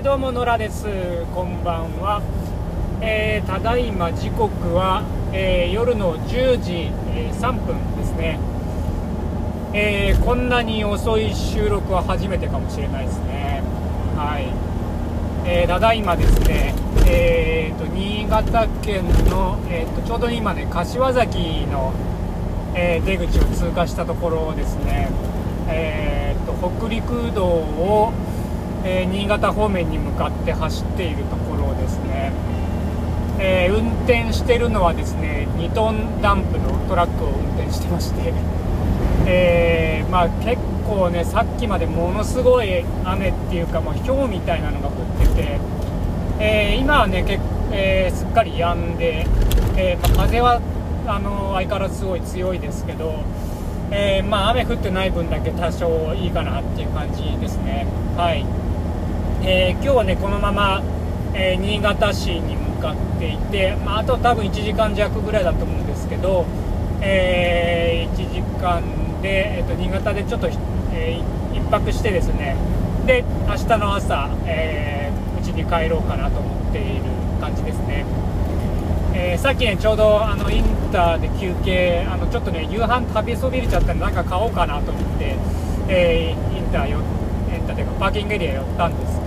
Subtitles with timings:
[0.00, 0.86] ー、どうも野良です。
[1.34, 2.22] こんばんは、
[3.02, 8.38] えー、ただいま時刻は、えー、夜の10時、え3分ですね、
[9.74, 13.62] えこんなに遅い収録は初めてかもしれないですね。
[14.16, 14.48] はい、
[15.46, 16.74] えただいまですね。
[17.06, 21.92] えーと、新潟県の、えーと、ちょうど今ね柏崎の、
[22.74, 25.10] え出口を通過したところですね。
[25.68, 28.12] えーと北陸道を
[28.84, 32.32] えー、新潟方面に向かって走っているところですね、
[33.38, 38.32] えー、運転してるのはですね2トンダンプのトラックを運転してまして、
[39.26, 45.60] えー、まあ、結構ねさっきまでものすごい雨っていうかもう氷みたいなのが降ってて、
[46.40, 47.38] え今はねけ、
[47.70, 49.26] えすっかり止んで、
[49.76, 50.60] えまあ、風は
[51.06, 53.22] あの相変わらずすごい強いですけど、
[53.90, 57.86] えまあ、雨降ってない分だけ多少いいかなっていう感じですね。
[58.16, 58.69] はい
[59.42, 60.82] えー、今日はねこのまま、
[61.34, 66.44] えー、新潟市に向かっていて、まあ、あと多分1時間弱ぐらいだと思うんですけど、
[67.00, 68.82] えー、1時間
[69.22, 70.48] で、えーと、新潟でちょっと、
[70.92, 72.56] えー、1泊してですね
[73.06, 77.04] で明日の朝うち、えー、に帰ろうかなと思っている
[77.40, 78.04] 感じですね、
[79.14, 85.36] えー、さっきねちょうどあのインターで休憩あのちょっとね夕飯食べそびれちゃったんでなんか買おうかなと思って、
[85.88, 89.19] えー、インター寄インターというかパーキングエリア寄ったんです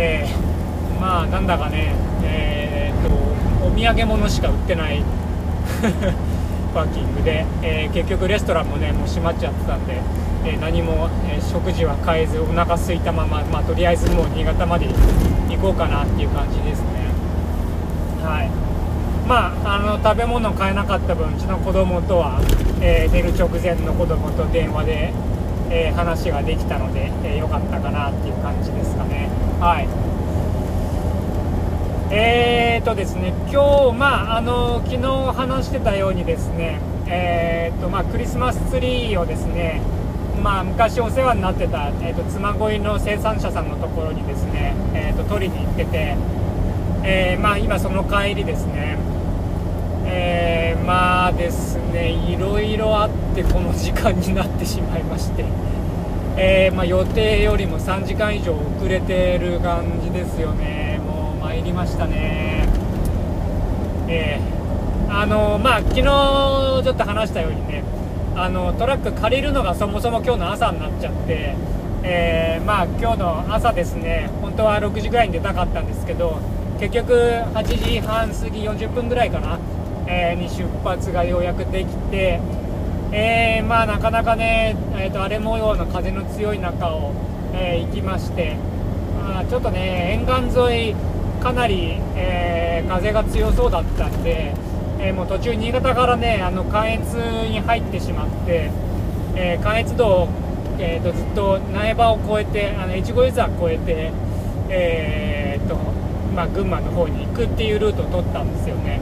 [0.00, 5.02] えー、まあなんだかね、えー、っとお土産物しか売ってない
[6.72, 9.94] パーキングで、えー、結局レストランもねもう閉まっちゃってたんで、
[10.44, 16.86] え、何も、え食事は買えずお腹空いたまま、まあ、とりあえずもう新潟まで行こうかなっていう感じですね。
[18.22, 18.50] はい。
[19.26, 22.40] まああの食べ物買えなかった分うちの子供とは、
[22.80, 25.12] え寝る直前の子供と電話で
[25.70, 29.28] えー、話ができたので、えー、よかったかなっていう感じですかね。
[29.60, 29.88] はい。
[32.10, 35.02] えーとですね、今日、まあ、あの昨日
[35.34, 39.82] 話してたようにですね、えーとまあ、クリスマスツリーをですね、
[40.42, 46.16] まあ、昔お世話になってた、えーと、妻恋の生産者さんのところにですね、えーと、取りに行ってて、
[47.04, 48.96] えー、まあ、今その帰りですね、
[50.10, 55.44] えー、まあですねいろいろあってこの時間になってしまいまして、
[56.36, 61.00] えー、まあ、予定よりも3時間以上遅れてる感じですよね。
[61.06, 62.66] もう参りましたね。
[64.08, 67.82] えー、あのまあ昨日ちょっと話したようにね
[68.34, 71.54] あのトラック借りるのがそもそも今日の朝になっちゃって
[72.02, 76.38] えー、まあ今日の朝ですね本当は6時ぐらいに出たかったんですけど
[76.78, 79.58] 結局8時半過ぎ40分ぐらいかな
[80.10, 82.40] えー、に出発がようやくできて、
[83.12, 87.12] えー、まあ、なかなかね、えーと、荒れ模様の風の強い中を、
[87.52, 88.56] えー、行きまして、
[89.14, 90.94] まあ、ちょっとね沿岸沿い
[91.42, 94.52] かなり、え風が強そうだったんで、
[94.98, 97.00] えもう途中新潟からねあの関越
[97.48, 98.72] に入ってしまって、
[99.36, 100.28] え関越道、
[100.80, 104.12] えーと、ずっと苗場を越えてあの越後湯沢越えて、
[104.68, 105.76] えーと
[106.34, 109.00] まあ、群馬の方に行くっていうルートを取ったんですよね。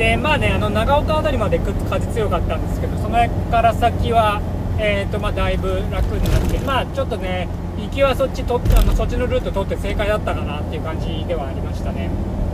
[0.00, 4.40] でまあねあの長岡辺りまで風強かったんですけどその辺から先は、
[4.78, 12.08] えーとまあ、だいぶ楽になってまあちょっとね行きはそっちとあのそっちのルート取って正解だったかなっていう感じではありましたね。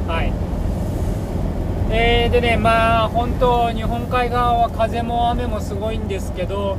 [0.09, 0.33] はい。
[1.95, 6.77] えー、でねまあ本当日本海側は風も雨もすごいんですけど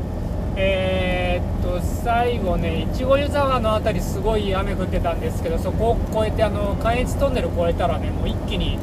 [0.58, 8.78] えー、っと最後ね越後湯沢の辺りすごい雨降ってたんですけどそこを越えてあの関越トンネル越えたらねもう一気に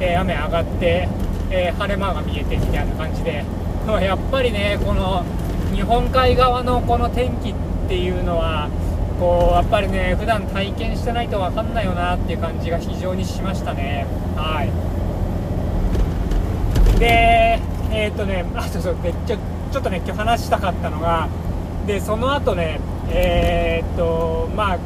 [0.00, 1.08] えー、雨上がって、
[1.50, 3.44] えー、晴れ間が見えてみたいな感じで、
[3.86, 5.24] やっぱりね、この
[5.74, 7.54] 日本海側のこの天気っ
[7.88, 8.68] ていうのは、
[9.20, 14.06] こうやっぱりね、普段体験してないと分かんないよなっていう感じが非常にしましたね。
[14.36, 14.70] はい。
[16.98, 17.60] で、
[17.92, 19.36] えー、っとね、あ、そうそう、でちょ
[19.72, 21.28] ちょっとね、今日話したかったのが、
[21.86, 24.78] で、その後ね、えー、っと、まあ、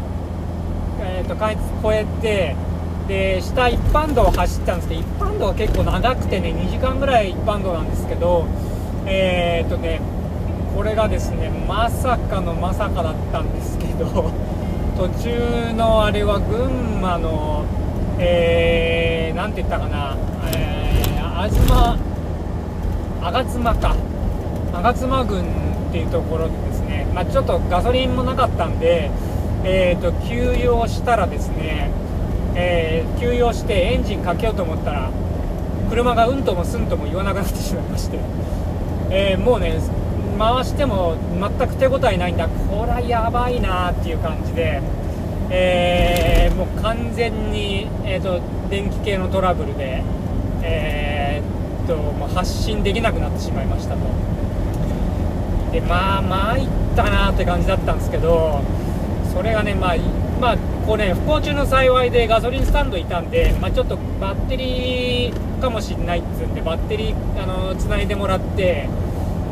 [1.00, 2.56] えー、っと、関越越えて、
[3.08, 8.46] で下一般道を走ったんですけど一般道は結構長くてね2時間ぐらい一般道なんですけど
[9.06, 10.00] えー、っとね
[10.76, 14.30] これがですねまさかのまさかだったんですけど
[14.96, 17.64] 途中のあれは群馬の
[18.22, 20.14] えー、て言ったかな、
[20.54, 21.98] えー、東
[23.22, 23.96] 吾妻か
[24.74, 25.40] 吾妻郡
[25.88, 29.10] っていうところでですね、まあ、ちょっとガソリンもなかったんで、
[29.64, 31.90] えーと給油をしたらですね
[32.54, 35.10] えー、休養してエンジンかけようと思ったら
[35.90, 38.18] 車がうんともすんとも言わなくなってしまいまして、
[39.10, 39.80] えー、もうね
[40.38, 42.48] 回しても全く手応えないんだ。
[42.48, 44.80] これはやばいなっていう感じで、
[45.50, 50.02] えー、もう完全に、えーと、電気系のトラブルで、
[50.62, 54.00] えー、っともう発信できなくなってしまいましたと。
[55.72, 58.60] でまあ参ったなって感じだったんですけど
[59.32, 59.96] それがねまあ
[60.40, 68.88] まあこうね不幸中の幸いでガソリンスタンドいたんで、まあ、ちょっとバッテリーかもしれないっつうんでバッテリーあの繋いでもらって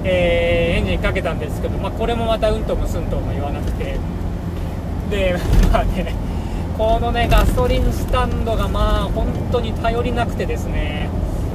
[0.05, 3.99] えー、エンジンかけたんですけど、まあ、これもまたうんともすんとも言わなくて。
[5.11, 5.37] で
[5.73, 6.15] まあね
[6.77, 11.09] このねガソリンスタンドがまあ本当に頼りなくてですね、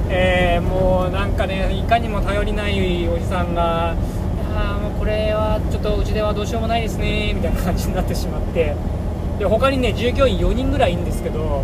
[0.09, 3.95] えー、もうなんかねいかにも頼りないおじさんが
[4.55, 8.75] あもうこれはちょっとうちではどうしようもないですねみたいな感じになってしまって。
[9.39, 11.63] で他にね従業員4人ぐらいいるんですけど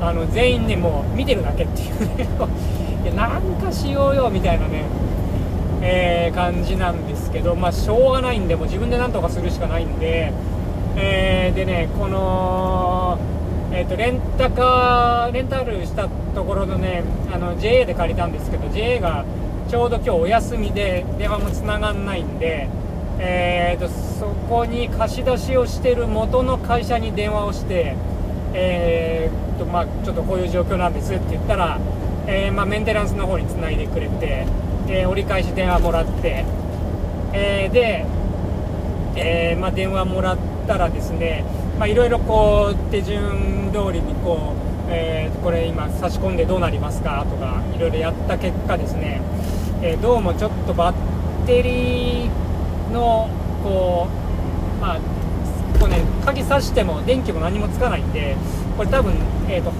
[0.00, 2.28] あの全員ねもう見てるだけっていうね。
[3.02, 4.84] いやなんかしようよみたいなね
[5.84, 10.32] えー、感じなんですけど、まあ、しょうがないんで、もう自分でなんとかするしかないんで、
[10.96, 13.18] えー、でね、この、
[13.72, 19.24] えーと、レンタカー、レンタルしたところのね、あの JA で借りたんですけど、JA が
[19.68, 22.68] ちょうど今日お休みで、電話もつながんないんで、
[23.24, 27.94] えーと、そこに貸し出しをしている元の会社に電話をして、
[28.52, 31.78] えーとまあ、ちょっとこういう状況なんですって言ったら、
[32.26, 34.46] えー、まあ、メンテナンスの方につないでくれて、
[34.88, 36.44] えー、折り返し電話もらって、
[37.32, 38.04] えー、で、
[39.14, 41.44] え、まあ、電話もらったらですね、
[41.86, 49.20] いろいろこう手順通りにこう、えこれ今差し込んでどうなりますかとかいろいろやった結果ですね、
[49.82, 52.41] えどうもちょっとバッテリー
[52.92, 53.28] の
[53.64, 54.08] こ
[54.78, 55.00] うまあ
[55.80, 58.36] こうね鍵さしても電気も何もつかないんで
[58.76, 59.14] これ多分、
[59.48, 59.72] えーと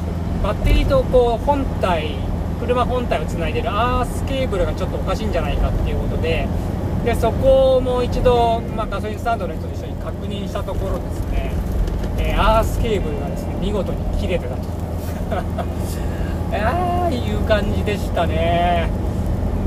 [0.43, 2.17] バッテリーとこう本体
[2.59, 6.49] 車本体をつないでるアースケーブルがちょっとおかしいんじゃないかっていうことで
[7.05, 11.53] でそこをもう一度、まあ、ガソリンスタンドの人と一緒に確認したところですね、
[12.19, 14.63] えー、アースケーブルがですね見事に切れてたと。
[16.55, 19.02] ああいう感じでしたね。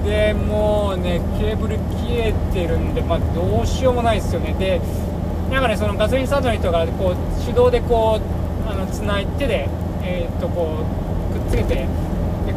[0.06, 4.54] でもうねケーブル切れてるんで、まあ、どうしようもないですよね。
[4.60, 4.80] で
[5.50, 9.68] なんかねそのガソリンスタンドの人がこう手動でこうあのつない手で、
[10.04, 10.80] えー、っとこ
[11.32, 11.88] うくっつけてで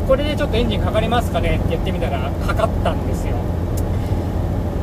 [0.07, 1.57] これでちょっとエンジンかかりますかね？
[1.57, 3.37] って言ってみたらかかったんですよ。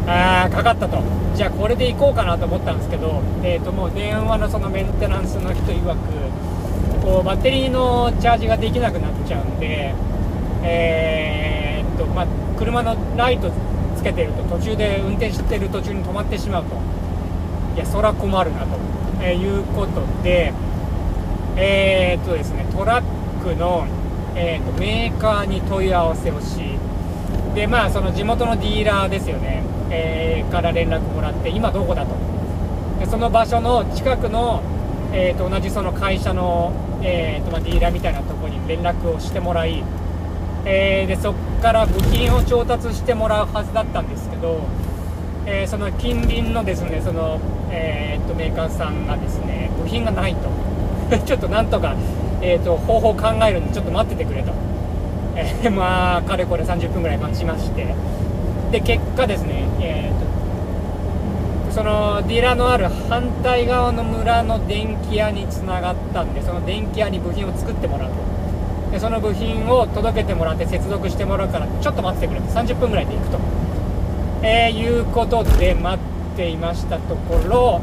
[0.07, 1.01] あーかかったと。
[1.35, 5.97] じゃあこれで行こうかなと思ったんですけど、えー、ともう電話のそのメンテナンスの人曰く
[7.03, 9.93] こうバッテリーのチャージができなくなっちゃうんで
[10.67, 11.54] えー、
[11.97, 12.27] とまあ、
[12.57, 13.51] 車のライト
[13.97, 16.75] つけてると途中で運転してる途中に止まってしまうと。
[17.75, 18.67] いやそら困るなと、
[19.21, 20.53] えー、いうことで
[21.57, 23.85] えー、っとですねトラックの
[24.37, 26.59] えーと、メーカーに問い合わせをし
[27.55, 32.13] でまあその地元のディーラーですよね、えー、から連絡もらって今どこだと。
[32.99, 34.61] でその場所の近くの、
[35.13, 39.83] えーと、同じその会社の、えーとまあ、ディーラーみたいなところに連絡をしてもらい、
[40.65, 44.63] えー、でそこから部品を調達してもらうはずだったんですけど、
[45.45, 47.39] えー、その近隣のですねその、
[47.71, 50.49] えー、とメーカーさんがですね部品がないと。
[51.23, 51.95] ちょっとなんとか
[52.41, 54.51] えーと、方法を考えるんでちょっと待っててくれと、
[55.35, 57.87] え、 まあかれこれ30分ぐらい待ちまして。
[58.71, 68.15] で結果ですね、えーと、そのディーラーのある反対側の村の電気屋につながったんでその電気屋に部品を作ってもらうと。
[68.91, 73.39] でその部品を届けてもらって接続してもらうからちょっと待ってくれと30分ぐらいで行くと、
[74.43, 77.81] えー、いうことで待っていましたところ、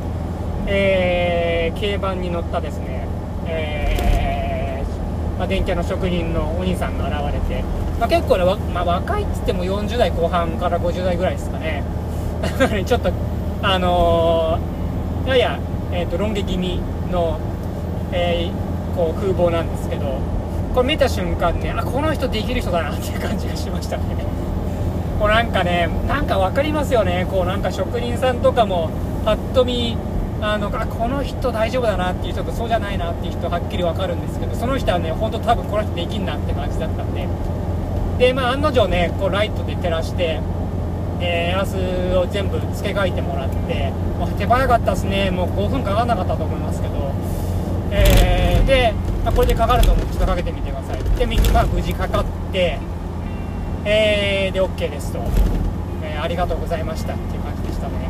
[0.67, 3.07] えー、軽バンに乗ったですね、
[3.47, 7.63] えーまあ、電気屋の職人のお兄さんが現れて、
[7.99, 11.83] まあ、結構ね、まあ、若いっつっても40代後半から50代ぐらいですかね。
[12.87, 13.13] ちょっと
[13.63, 15.61] あのー、やや、
[15.93, 16.81] えーと、ロン毛気味
[17.13, 17.39] の、
[18.11, 18.51] え、
[18.97, 20.19] こう風貌なんですけど
[20.75, 24.05] これ見た瞬間ねあこの人できる人だなっていう感じがしましたね。
[25.21, 27.27] こうなんかねなんか分かりますよね。
[27.31, 28.91] こうなんか職人さんとかも
[29.25, 29.97] ぱっと見
[30.41, 37.27] あのあこの人大丈夫だなっていう人とそうじゃないなっていう人はっきり分かるんですけどその人はね本当多分この人できんなって感じだったんで。
[38.19, 40.41] でまあ案の定ねこうライトで照らして、
[41.21, 45.31] えー、アースを全部付け替えてもらって、まあ、手早かったですね。
[45.31, 46.95] もう5分かかんなかったと思いますけど、
[47.91, 50.07] えー、で、まあ、これでかかると思う。
[50.07, 51.03] ちょっとかけてみてください。
[51.19, 52.79] で右まあ無事かかって。
[53.85, 55.19] えー、で OK ですと、
[56.05, 58.09] えー、ありがとうございましたっていう感じでしたね。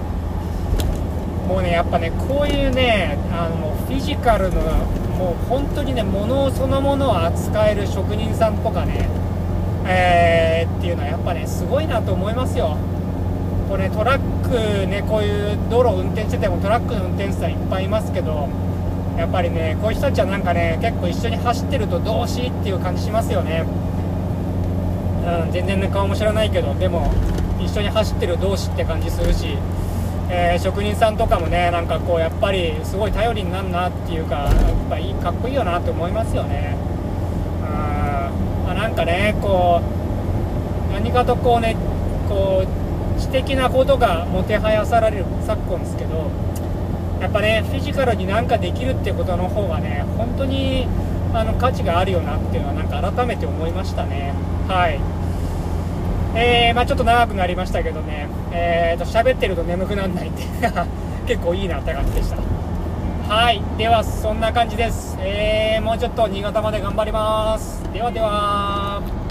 [1.49, 9.09] もうねやっぱねこういうねあのフィジカルのもう本当にね物そのものを扱える職人さんとかね
[9.85, 12.77] えー、っていうのはやっぱねすごいなと思いますよ。
[13.69, 18.49] これ、ね、トラックねこういう道路を運転しててもトラックの運転手さんいっぱいいますけど
[19.17, 23.65] やっぱりねこういう人たちはなんかね結構一緒に走ってると同志っていう感じしますよね。
[25.27, 27.13] うん全然ね顔も知らないけどでも
[27.61, 29.57] 一緒に走ってる同士って感じするし、
[30.29, 34.53] えー、職人さんとかもねなんかこうやっぱりすごい頼りになるなっていうかやっ
[34.91, 36.77] ぱいいかっこいいよなって思いますよね。
[37.61, 39.81] うん、あ、なんかねこ
[40.91, 41.77] う何かとこうね
[42.29, 46.31] こう知的なことがもてはやされる昨今ですけど
[47.23, 50.89] やっぱねフィジカルになんかできるってことの方がね本当に
[51.33, 54.35] あの価値があるよなっていうのはなんか改めて思いましたね。
[54.69, 55.01] はい。
[56.35, 60.43] えー、まあ、ちょっと長くなりましたけどね、えーと、喋ってると眠くならないんで
[61.29, 62.37] 結構いいなって感じでした。
[63.35, 63.63] はい。
[63.79, 67.83] ではそんな感じです、えー、もうちょっと新潟まで頑張ります。
[67.93, 69.22] ではでは。